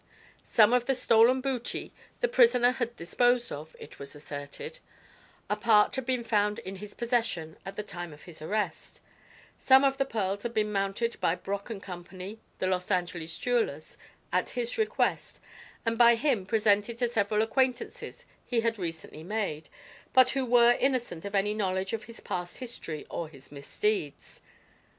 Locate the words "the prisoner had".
2.21-2.95